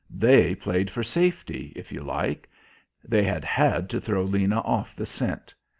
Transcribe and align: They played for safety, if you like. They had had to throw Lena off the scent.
They 0.09 0.55
played 0.55 0.89
for 0.89 1.03
safety, 1.03 1.73
if 1.75 1.91
you 1.91 2.01
like. 2.01 2.49
They 3.03 3.21
had 3.21 3.45
had 3.45 3.87
to 3.91 4.01
throw 4.01 4.23
Lena 4.23 4.61
off 4.61 4.95
the 4.95 5.05
scent. 5.05 5.53